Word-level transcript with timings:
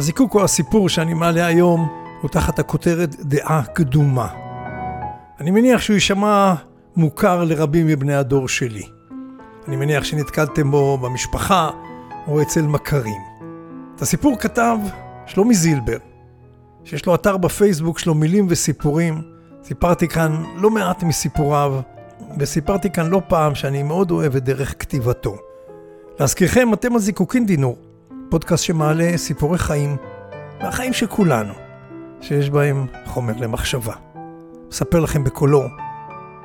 הזיקוק 0.00 0.34
או 0.34 0.44
הסיפור 0.44 0.88
שאני 0.88 1.14
מעלה 1.14 1.46
היום 1.46 1.88
הוא 2.22 2.30
תחת 2.30 2.58
הכותרת 2.58 3.16
דעה 3.20 3.62
קדומה. 3.74 4.28
אני 5.40 5.50
מניח 5.50 5.80
שהוא 5.80 5.94
יישמע 5.94 6.54
מוכר 6.96 7.44
לרבים 7.44 7.86
מבני 7.86 8.14
הדור 8.14 8.48
שלי. 8.48 8.82
אני 9.68 9.76
מניח 9.76 10.04
שנתקלתם 10.04 10.70
בו 10.70 10.98
במשפחה 10.98 11.70
או 12.28 12.42
אצל 12.42 12.62
מכרים. 12.62 13.22
את 13.96 14.02
הסיפור 14.02 14.38
כתב 14.38 14.78
שלומי 15.26 15.54
זילבר, 15.54 15.98
שיש 16.84 17.06
לו 17.06 17.14
אתר 17.14 17.36
בפייסבוק 17.36 17.98
שלו 17.98 18.14
מילים 18.14 18.46
וסיפורים. 18.48 19.22
סיפרתי 19.64 20.08
כאן 20.08 20.42
לא 20.56 20.70
מעט 20.70 21.02
מסיפוריו, 21.02 21.80
וסיפרתי 22.38 22.90
כאן 22.90 23.06
לא 23.06 23.22
פעם 23.28 23.54
שאני 23.54 23.82
מאוד 23.82 24.10
אוהב 24.10 24.36
את 24.36 24.44
דרך 24.44 24.74
כתיבתו. 24.78 25.36
להזכירכם, 26.20 26.74
אתם 26.74 26.96
הזיקוקין 26.96 27.46
דינור, 27.46 27.76
פודקאסט 28.30 28.64
שמעלה 28.64 29.16
סיפורי 29.16 29.58
חיים, 29.58 29.96
והחיים 30.60 30.92
של 30.92 31.06
כולנו, 31.06 31.52
שיש 32.20 32.50
בהם 32.50 32.86
חומר 33.06 33.32
למחשבה. 33.36 33.94
אספר 34.72 35.00
לכם 35.00 35.24
בקולו 35.24 35.62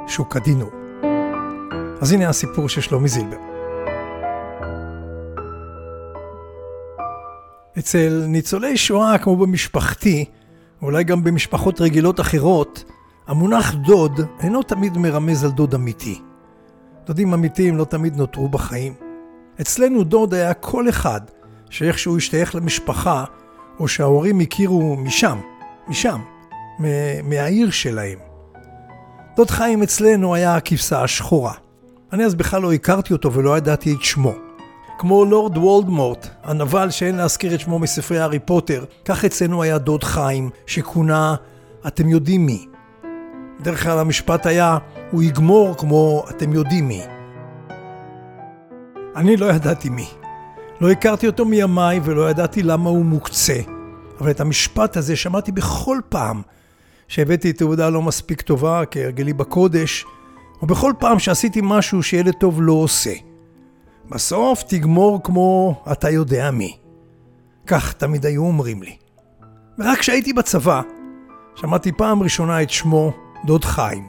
שוק 0.07 0.35
הדינור. 0.35 0.71
אז 2.01 2.11
הנה 2.11 2.29
הסיפור 2.29 2.69
של 2.69 2.81
שלומי 2.81 3.07
זילבר. 3.07 3.37
אצל 7.79 8.23
ניצולי 8.27 8.77
שואה, 8.77 9.17
כמו 9.17 9.35
במשפחתי, 9.35 10.25
אולי 10.81 11.03
גם 11.03 11.23
במשפחות 11.23 11.81
רגילות 11.81 12.19
אחרות, 12.19 12.83
המונח 13.27 13.73
דוד 13.73 14.19
אינו 14.39 14.63
תמיד 14.63 14.97
מרמז 14.97 15.43
על 15.43 15.51
דוד 15.51 15.73
אמיתי. 15.73 16.21
דודים 17.05 17.33
אמיתיים 17.33 17.77
לא 17.77 17.85
תמיד 17.85 18.15
נותרו 18.15 18.49
בחיים. 18.49 18.93
אצלנו 19.61 20.03
דוד 20.03 20.33
היה 20.33 20.53
כל 20.53 20.89
אחד 20.89 21.21
שאיכשהו 21.75 22.17
השתייך 22.17 22.55
למשפחה, 22.55 23.23
או 23.79 23.87
שההורים 23.87 24.39
הכירו 24.39 24.95
משם, 24.95 25.37
משם, 25.87 26.19
מהעיר 27.23 27.71
שלהם. 27.71 28.19
דוד 29.35 29.49
חיים 29.49 29.83
אצלנו 29.83 30.35
היה 30.35 30.55
הכבשה 30.55 31.03
השחורה. 31.03 31.53
אני 32.13 32.25
אז 32.25 32.35
בכלל 32.35 32.61
לא 32.61 32.73
הכרתי 32.73 33.13
אותו 33.13 33.33
ולא 33.33 33.57
ידעתי 33.57 33.93
את 33.93 34.01
שמו. 34.01 34.33
כמו 34.97 35.25
לורד 35.25 35.57
וולדמורט, 35.57 36.27
הנבל 36.43 36.89
שאין 36.89 37.15
להזכיר 37.15 37.55
את 37.55 37.59
שמו 37.59 37.79
מספרי 37.79 38.19
הארי 38.19 38.39
פוטר, 38.39 38.85
כך 39.05 39.25
אצלנו 39.25 39.63
היה 39.63 39.77
דוד 39.77 40.03
חיים, 40.03 40.49
שכונה 40.65 41.35
אתם 41.87 42.09
יודעים 42.09 42.45
מי. 42.45 42.65
בדרך 43.59 43.83
כלל 43.83 43.99
המשפט 43.99 44.45
היה, 44.45 44.77
הוא 45.11 45.23
יגמור 45.23 45.75
כמו 45.77 46.23
אתם 46.29 46.53
יודעים 46.53 46.87
מי. 46.87 47.01
אני 49.15 49.37
לא 49.37 49.45
ידעתי 49.45 49.89
מי. 49.89 50.07
לא 50.81 50.91
הכרתי 50.91 51.27
אותו 51.27 51.45
מימיי 51.45 51.99
ולא 52.03 52.29
ידעתי 52.29 52.63
למה 52.63 52.89
הוא 52.89 53.05
מוקצה. 53.05 53.59
אבל 54.19 54.31
את 54.31 54.39
המשפט 54.39 54.97
הזה 54.97 55.15
שמעתי 55.15 55.51
בכל 55.51 55.99
פעם 56.09 56.41
שהבאתי 57.07 57.53
תעודה 57.53 57.89
לא 57.89 58.01
מספיק 58.01 58.41
טובה, 58.41 58.83
כהרגלי 58.91 59.33
בקודש, 59.33 60.05
או 60.61 60.67
בכל 60.67 60.93
פעם 60.99 61.19
שעשיתי 61.19 61.59
משהו 61.63 62.03
שילד 62.03 62.33
טוב 62.33 62.61
לא 62.61 62.73
עושה. 62.73 63.13
בסוף 64.09 64.63
תגמור 64.63 65.23
כמו 65.23 65.81
אתה 65.91 66.09
יודע 66.09 66.51
מי. 66.51 66.77
כך 67.67 67.93
תמיד 67.93 68.25
היו 68.25 68.41
אומרים 68.41 68.83
לי. 68.83 68.95
ורק 69.79 69.99
כשהייתי 69.99 70.33
בצבא, 70.33 70.81
שמעתי 71.55 71.91
פעם 71.91 72.23
ראשונה 72.23 72.61
את 72.61 72.69
שמו 72.69 73.13
דוד 73.45 73.65
חיים. 73.65 74.07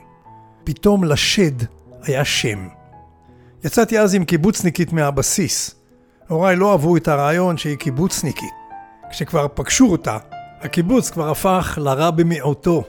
פתאום 0.65 1.05
לשד 1.05 1.63
היה 2.03 2.25
שם. 2.25 2.69
יצאתי 3.65 3.99
אז 3.99 4.15
עם 4.15 4.25
קיבוצניקית 4.25 4.93
מהבסיס. 4.93 5.75
הוריי 6.29 6.57
לא 6.57 6.73
אהבו 6.73 6.97
את 6.97 7.09
הרעיון 7.09 7.57
שהיא 7.57 7.77
קיבוצניקית. 7.77 8.55
כשכבר 9.11 9.47
פגשו 9.55 9.87
אותה, 9.87 10.19
הקיבוץ 10.61 11.11
כבר 11.11 11.31
הפך 11.31 11.79
לרע 11.83 12.11
במיעוטו. 12.11 12.85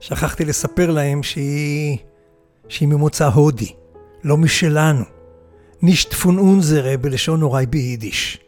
שכחתי 0.00 0.44
לספר 0.44 0.90
להם 0.90 1.22
שהיא... 1.22 1.98
שהיא 2.68 2.88
ממוצא 2.88 3.26
הודי, 3.26 3.72
לא 4.24 4.36
משלנו. 4.36 5.04
נישט 5.82 6.14
פון 6.14 6.38
אונזרה 6.38 6.96
בלשון 6.96 7.40
הוריי 7.40 7.66
ביידיש. 7.66 8.38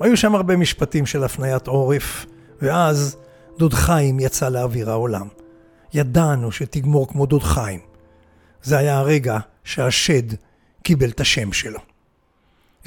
היו 0.00 0.16
שם 0.16 0.34
הרבה 0.34 0.56
משפטים 0.56 1.06
של 1.06 1.24
הפניית 1.24 1.66
עורף, 1.66 2.26
ואז 2.62 3.16
דוד 3.58 3.74
חיים 3.74 4.20
יצא 4.20 4.48
לאוויר 4.48 4.90
העולם. 4.90 5.28
ידענו 5.94 6.52
שתגמור 6.52 7.08
כמו 7.08 7.26
דוד 7.26 7.42
חיים. 7.42 7.80
זה 8.62 8.78
היה 8.78 8.98
הרגע 8.98 9.38
שהשד 9.64 10.34
קיבל 10.82 11.08
את 11.08 11.20
השם 11.20 11.52
שלו. 11.52 11.93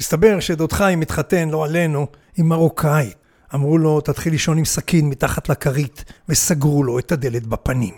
הסתבר 0.00 0.40
שדוד 0.40 0.72
חיים 0.72 1.00
התחתן, 1.00 1.48
לא 1.48 1.64
עלינו, 1.64 2.06
עם 2.36 2.48
מרוקאית. 2.48 3.14
אמרו 3.54 3.78
לו, 3.78 4.00
תתחיל 4.00 4.32
לישון 4.32 4.58
עם 4.58 4.64
סכין 4.64 5.08
מתחת 5.08 5.48
לכרית, 5.48 6.04
וסגרו 6.28 6.82
לו 6.82 6.98
את 6.98 7.12
הדלת 7.12 7.46
בפנים. 7.46 7.94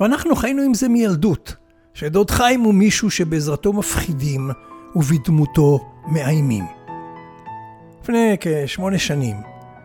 ואנחנו 0.00 0.36
חיינו 0.36 0.62
עם 0.62 0.74
זה 0.74 0.88
מילדות, 0.88 1.56
שדוד 1.94 2.30
חיים 2.30 2.60
הוא 2.60 2.74
מישהו 2.74 3.10
שבעזרתו 3.10 3.72
מפחידים 3.72 4.50
ובדמותו 4.96 5.78
מאיימים. 6.06 6.64
לפני 8.02 8.36
כשמונה 8.40 8.98
שנים, 8.98 9.36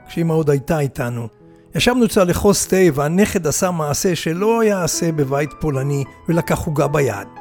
כשאמא 0.07 0.33
עוד 0.33 0.49
הייתה 0.49 0.79
איתנו, 0.79 1.27
ישבנו 1.75 2.05
אצלה 2.05 2.23
לכוס 2.23 2.67
תה 2.67 2.77
והנכד 2.93 3.47
עשה 3.47 3.71
מעשה 3.71 4.15
שלא 4.15 4.63
יעשה 4.63 5.11
בבית 5.11 5.49
פולני 5.59 6.03
ולקח 6.29 6.59
עוגה 6.59 6.87
ביד. 6.87 7.38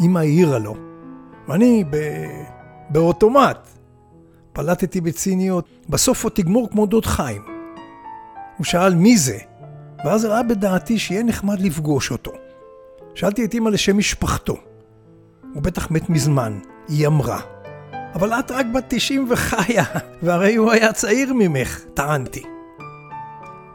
אמא 0.00 0.18
העירה 0.18 0.58
לו, 0.58 0.74
ואני 1.48 1.84
ב... 1.90 1.96
באוטומט. 2.90 3.68
פלטתי 4.52 5.00
בציניות, 5.00 5.68
בסוף 5.88 6.24
עוד 6.24 6.32
תגמור 6.32 6.70
כמו 6.70 6.86
דוד 6.86 7.06
חיים. 7.06 7.42
הוא 8.56 8.64
שאל 8.64 8.94
מי 8.94 9.16
זה, 9.16 9.38
ואז 10.04 10.24
ראה 10.24 10.42
בדעתי 10.42 10.98
שיהיה 10.98 11.22
נחמד 11.22 11.60
לפגוש 11.60 12.10
אותו. 12.10 12.32
שאלתי 13.14 13.44
את 13.44 13.54
אמא 13.54 13.68
לשם 13.68 13.98
משפחתו. 13.98 14.56
הוא 15.54 15.62
בטח 15.62 15.90
מת 15.90 16.10
מזמן, 16.10 16.58
היא 16.88 17.06
אמרה. 17.06 17.40
אבל 18.14 18.32
את 18.32 18.50
רק 18.50 18.66
בת 18.74 18.84
90 18.88 19.26
וחיה, 19.30 19.84
והרי 20.22 20.54
הוא 20.54 20.72
היה 20.72 20.92
צעיר 20.92 21.32
ממך, 21.32 21.80
טענתי. 21.94 22.42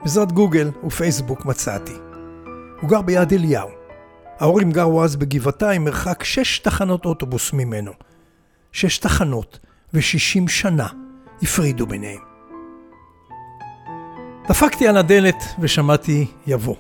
בעזרת 0.03 0.31
גוגל 0.31 0.71
ופייסבוק 0.83 1.45
מצאתי. 1.45 1.93
הוא 2.81 2.89
גר 2.89 3.01
ביד 3.01 3.33
אליהו. 3.33 3.80
ההורים 4.41 4.71
גרו 4.71 5.03
אז 5.03 5.15
בגבעתיים, 5.15 5.83
מרחק 5.83 6.23
שש 6.23 6.59
תחנות 6.59 7.05
אוטובוס 7.05 7.53
ממנו. 7.53 7.91
שש 8.71 8.97
תחנות 8.97 9.59
ושישים 9.93 10.47
שנה 10.47 10.87
הפרידו 11.41 11.87
ביניהם. 11.87 12.19
דפקתי 14.49 14.87
על 14.87 14.97
הדלת 14.97 15.43
ושמעתי 15.59 16.27
יבוא. 16.47 16.75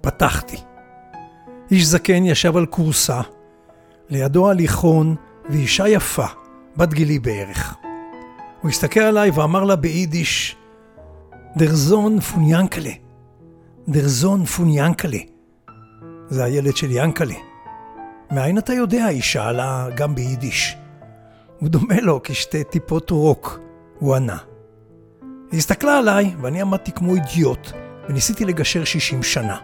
פתחתי. 0.00 0.56
איש 1.70 1.84
זקן 1.84 2.24
ישב 2.24 2.56
על 2.56 2.66
כורסה, 2.66 3.20
לידו 4.08 4.50
הליכון 4.50 5.16
ואישה 5.48 5.88
יפה, 5.88 6.26
בת 6.76 6.94
גילי 6.94 7.18
בערך. 7.18 7.74
הוא 8.60 8.70
הסתכל 8.70 9.00
עליי 9.00 9.30
ואמר 9.30 9.64
לה 9.64 9.76
ביידיש, 9.76 10.56
דרזון 11.56 12.20
פון 12.20 12.44
ינקלה. 12.46 12.92
דרזון 13.88 14.44
פון 14.44 14.68
ינקלה. 14.70 15.35
זה 16.28 16.44
הילד 16.44 16.76
של 16.76 16.88
ינקלה. 16.90 17.34
מאין 18.32 18.58
אתה 18.58 18.72
יודע? 18.72 19.04
היא 19.04 19.22
שאלה 19.22 19.86
גם 19.94 20.14
ביידיש. 20.14 20.76
הוא 21.60 21.68
דומה 21.68 22.00
לו 22.00 22.20
כשתי 22.24 22.64
טיפות 22.64 23.10
רוק, 23.10 23.58
הוא 23.98 24.14
ענה. 24.14 24.38
היא 25.50 25.58
הסתכלה 25.58 25.98
עליי, 25.98 26.34
ואני 26.40 26.60
עמדתי 26.60 26.92
כמו 26.92 27.14
אידיוט, 27.14 27.72
וניסיתי 28.08 28.44
לגשר 28.44 28.84
60 28.84 29.22
שנה. 29.22 29.56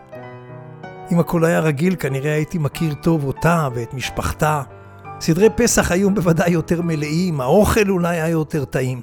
אם 1.12 1.19
הכל 1.19 1.44
היה 1.44 1.61
רגיל, 1.61 1.97
כנראה 1.97 2.35
הייתי 2.35 2.59
מכיר 2.59 2.94
טוב 2.94 3.25
אותה 3.25 3.69
ואת 3.75 3.94
משפחתה. 3.94 4.62
סדרי 5.20 5.49
פסח 5.56 5.93
היו 5.93 6.11
בוודאי 6.11 6.50
יותר 6.50 6.82
מלאים, 6.82 7.41
האוכל 7.41 7.91
אולי 7.91 8.17
היה 8.20 8.29
יותר 8.29 8.65
טעים. 8.65 9.00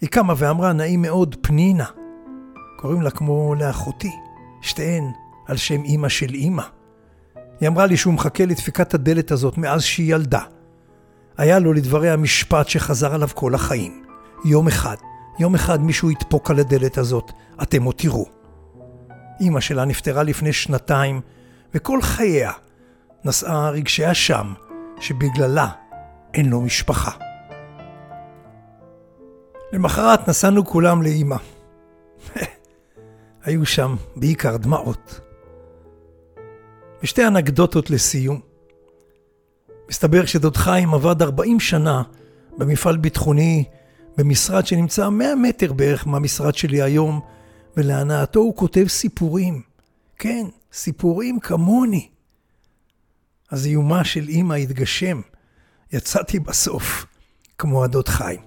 היא 0.00 0.08
קמה 0.08 0.34
ואמרה, 0.36 0.72
נעים 0.72 1.02
מאוד, 1.02 1.36
פנינה. 1.40 1.84
קוראים 2.76 3.02
לה 3.02 3.10
כמו 3.10 3.54
לאחותי, 3.54 4.12
שתיהן 4.62 5.04
על 5.48 5.56
שם 5.56 5.84
אימא 5.84 6.08
של 6.08 6.34
אימא. 6.34 6.62
היא 7.60 7.68
אמרה 7.68 7.86
לי 7.86 7.96
שהוא 7.96 8.14
מחכה 8.14 8.46
לדפיקת 8.46 8.94
הדלת 8.94 9.30
הזאת 9.30 9.58
מאז 9.58 9.82
שהיא 9.82 10.14
ילדה. 10.14 10.42
היה 11.38 11.58
לו 11.58 11.72
לדבריה 11.72 12.16
משפט 12.16 12.68
שחזר 12.68 13.14
עליו 13.14 13.28
כל 13.34 13.54
החיים. 13.54 14.04
יום 14.44 14.68
אחד, 14.68 14.96
יום 15.38 15.54
אחד 15.54 15.82
מישהו 15.82 16.10
ידפוק 16.10 16.50
על 16.50 16.58
הדלת 16.58 16.98
הזאת, 16.98 17.32
אתם 17.62 17.82
עוד 17.82 17.94
תראו. 17.94 18.26
אימא 19.40 19.60
שלה 19.60 19.84
נפטרה 19.84 20.22
לפני 20.22 20.52
שנתיים, 20.52 21.20
וכל 21.74 22.02
חייה 22.02 22.52
נשאה 23.24 23.70
רגשי 23.70 24.10
אשם 24.10 24.52
שבגללה 25.00 25.68
אין 26.34 26.48
לו 26.48 26.60
משפחה. 26.60 27.10
למחרת 29.72 30.28
נסענו 30.28 30.66
כולם 30.66 31.02
לאימא. 31.02 31.36
היו 33.44 33.66
שם 33.66 33.96
בעיקר 34.16 34.56
דמעות. 34.56 35.27
ושתי 37.02 37.26
אנקדוטות 37.26 37.90
לסיום. 37.90 38.40
מסתבר 39.88 40.26
שדוד 40.26 40.56
חיים 40.56 40.94
עבד 40.94 41.22
40 41.22 41.60
שנה 41.60 42.02
במפעל 42.58 42.96
ביטחוני, 42.96 43.64
במשרד 44.16 44.66
שנמצא 44.66 45.08
100 45.08 45.34
מטר 45.34 45.72
בערך 45.72 46.06
מהמשרד 46.06 46.54
שלי 46.54 46.82
היום, 46.82 47.20
ולהנאתו 47.76 48.40
הוא 48.40 48.56
כותב 48.56 48.84
סיפורים. 48.88 49.62
כן, 50.16 50.46
סיפורים 50.72 51.40
כמוני. 51.40 52.08
אז 53.50 53.66
איומה 53.66 54.04
של 54.04 54.28
אימא 54.28 54.54
התגשם. 54.54 55.20
יצאתי 55.92 56.38
בסוף 56.38 57.06
כמו 57.58 57.84
הדוד 57.84 58.08
חיים. 58.08 58.40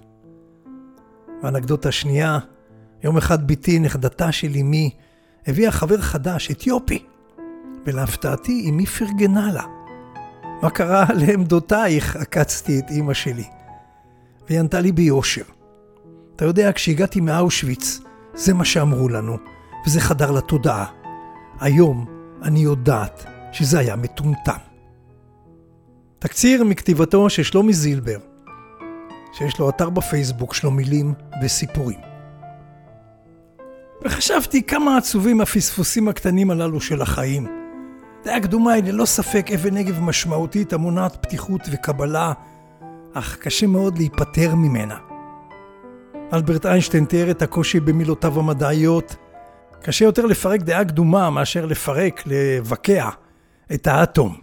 ואנקדוטה 1.42 1.92
שנייה, 1.92 2.38
יום 3.04 3.16
אחד 3.16 3.46
בתי, 3.46 3.78
נכדתה 3.78 4.32
של 4.32 4.52
אמי, 4.60 4.90
הביאה 5.46 5.70
חבר 5.70 6.00
חדש, 6.00 6.50
אתיופי, 6.50 7.04
ולהפתעתי 7.86 8.66
אמי 8.70 8.86
פרגנה 8.86 9.52
לה. 9.52 9.64
מה 10.62 10.70
קרה 10.70 11.04
לעמדותייך? 11.14 12.16
עקצתי 12.16 12.78
את 12.78 12.90
אמא 12.90 13.14
שלי. 13.14 13.44
והיא 14.48 14.60
ענתה 14.60 14.80
לי 14.80 14.92
ביושר. 14.92 15.44
אתה 16.36 16.44
יודע, 16.44 16.72
כשהגעתי 16.72 17.20
מאושוויץ, 17.20 18.00
זה 18.34 18.54
מה 18.54 18.64
שאמרו 18.64 19.08
לנו, 19.08 19.36
וזה 19.86 20.00
חדר 20.00 20.30
לתודעה. 20.30 20.86
היום 21.60 22.06
אני 22.42 22.60
יודעת 22.60 23.24
שזה 23.52 23.78
היה 23.78 23.96
מטומטם. 23.96 24.58
תקציר 26.18 26.64
מכתיבתו 26.64 27.30
של 27.30 27.42
שלומי 27.42 27.72
זילבר, 27.72 28.18
שיש 29.32 29.58
לו 29.58 29.68
אתר 29.68 29.90
בפייסבוק 29.90 30.54
שלו 30.54 30.70
מילים 30.70 31.14
וסיפורים. 31.42 31.98
וחשבתי 34.04 34.62
כמה 34.62 34.96
עצובים 34.96 35.40
הפספוסים 35.40 36.08
הקטנים 36.08 36.50
הללו 36.50 36.80
של 36.80 37.02
החיים. 37.02 37.61
דעה 38.24 38.40
קדומה 38.40 38.72
היא 38.72 38.84
ללא 38.84 39.04
ספק 39.04 39.46
אבן 39.54 39.74
נגב 39.74 40.00
משמעותית 40.00 40.72
המונעת 40.72 41.16
פתיחות 41.22 41.60
וקבלה, 41.72 42.32
אך 43.14 43.36
קשה 43.36 43.66
מאוד 43.66 43.98
להיפטר 43.98 44.54
ממנה. 44.54 44.98
אלברט 46.32 46.66
איינשטיין 46.66 47.04
תיאר 47.04 47.30
את 47.30 47.42
הקושי 47.42 47.80
במילותיו 47.80 48.38
המדעיות. 48.38 49.16
קשה 49.82 50.04
יותר 50.04 50.26
לפרק 50.26 50.60
דעה 50.60 50.84
קדומה 50.84 51.30
מאשר 51.30 51.66
לפרק, 51.66 52.22
לבקע, 52.26 53.08
את 53.74 53.86
האטום. 53.86 54.36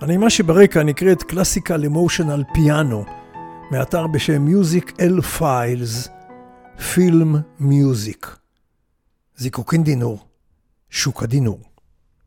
הנעימה 0.00 0.30
שברקע 0.30 0.82
נקראת 0.82 1.22
קלאסיקה 1.22 1.76
למושנל 1.76 2.42
פיאנו, 2.54 3.04
מאתר 3.70 4.06
בשם 4.06 4.46
Music 4.46 4.90
L 4.90 5.40
Files, 5.40 6.10
פילם 6.94 7.36
מיוזיק. 7.60 8.36
זיקוקין 9.36 9.84
דינור, 9.84 10.26
שוק 10.90 11.22
הדינור. 11.22 11.75